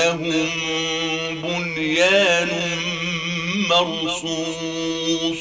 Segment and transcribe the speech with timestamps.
[0.00, 2.48] كأنهم بنيان
[3.70, 5.40] مرصوص.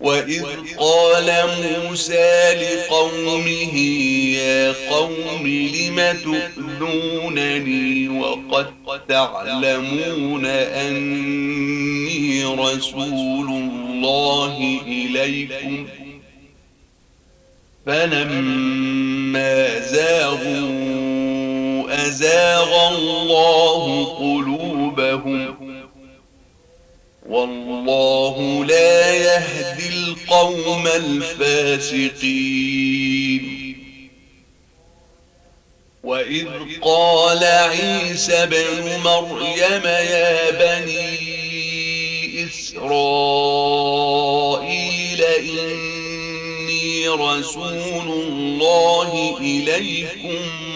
[0.00, 0.44] وإذ
[0.78, 1.28] قال
[1.84, 3.76] موسى لقومه
[4.38, 8.66] يا قوم لم تؤذونني وقد
[9.08, 15.86] تعلمون أني رسول الله إليكم.
[17.86, 20.85] فلما زاغوا
[22.16, 25.56] أزاغ الله قلوبهم
[27.28, 32.16] والله لا يهدي القوم الفاسقين
[36.04, 36.46] وإذ
[36.82, 41.16] قال عيسى بن مريم يا بني
[42.44, 43.64] إسرائيل
[45.24, 50.75] إني رسول الله إليكم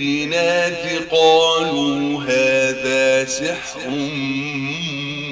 [0.00, 3.88] بالبينات قالوا هذا سحر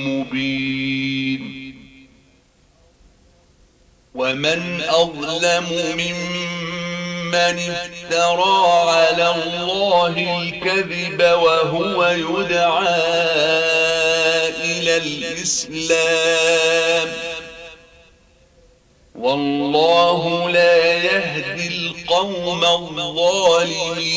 [0.06, 1.42] مبين.
[4.14, 5.66] ومن أظلم
[5.98, 12.98] ممن افترى على الله الكذب وهو يدعى
[14.64, 16.48] إلى الإسلام.
[19.14, 21.77] والله لا يهدي
[22.08, 24.08] القوم الظالمين.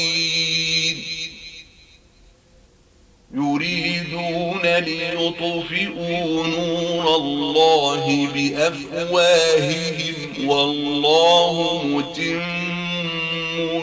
[3.33, 10.15] يريدون ليطفئوا نور الله بأفواههم
[10.49, 12.41] والله متم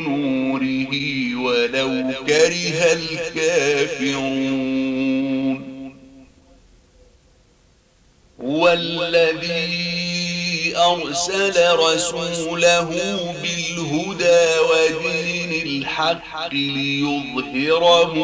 [0.01, 0.93] نوره
[1.45, 4.39] ولو كره الكافرون.
[8.41, 10.08] هو الذي
[10.79, 12.91] أرسل رسوله
[13.43, 18.15] بالهدى ودين الحق ليظهره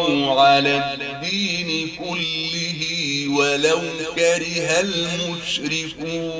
[0.40, 2.80] على الدين كله
[3.38, 3.80] ولو
[4.16, 6.34] كره المشركون.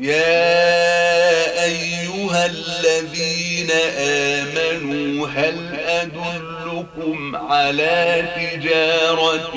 [0.00, 9.56] يا أيها الذين آمنوا هل أدلكم على تجارة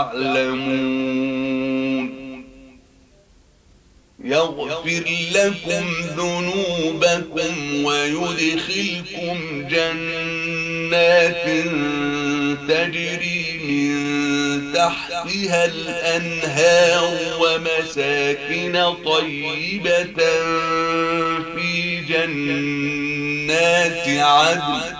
[0.00, 1.60] تعلمون
[4.24, 5.04] يغفر
[5.34, 5.86] لكم
[6.16, 9.38] ذنوبكم ويدخلكم
[9.70, 11.44] جنات
[12.68, 13.90] تجري من
[14.74, 17.04] تحتها الأنهار
[17.40, 18.74] ومساكن
[19.04, 20.20] طيبة
[21.54, 23.28] في جنات
[24.08, 24.99] عدن.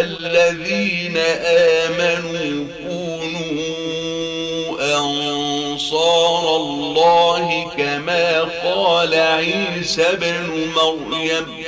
[0.00, 1.16] الذين
[1.86, 3.60] آمنوا كونوا
[4.98, 11.64] أنصار الله كما قال عيسى بن مريم.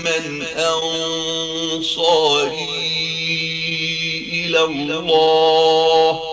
[0.05, 2.01] من أنصاري
[4.33, 6.30] إلى الله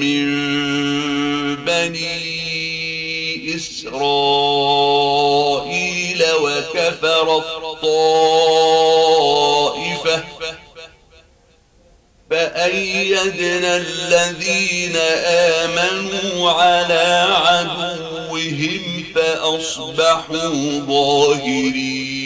[0.00, 0.26] من
[1.64, 2.38] بني
[3.56, 4.28] إسرائيل
[6.42, 8.47] وكفر الطائفة
[12.68, 22.17] فأيدنا الذين آمنوا على عدوهم فأصبحوا ظاهرين.